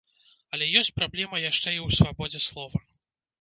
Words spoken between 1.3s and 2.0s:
яшчэ і ў